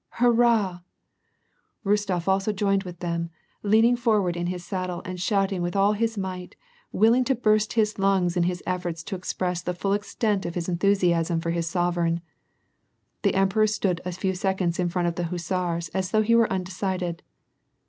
[0.13, 0.79] hurrah!
[1.85, 3.29] '^ Rostof also joined with them,
[3.61, 6.55] leaning forward in his saddle and shouting with all his might,
[6.91, 10.67] willing to burst his lungs in his efforts to express the full extent of his
[10.67, 12.21] enthusiasm for his sovereign.
[13.21, 16.51] The emperor stood a few seconds in front of the hussars as though he were
[16.51, 17.21] undecided.